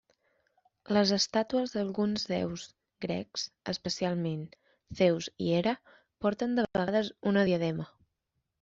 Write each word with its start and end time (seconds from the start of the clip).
Les 0.95 1.11
estàtues 1.17 1.73
d'alguns 1.75 2.25
déus 2.31 2.63
grecs 3.05 3.45
especialment 3.75 4.41
Zeus 5.03 5.31
i 5.49 5.53
Hera 5.59 5.77
porten 6.27 6.59
de 6.61 6.69
vegades 6.73 7.15
una 7.35 7.49
diadema. 7.53 7.91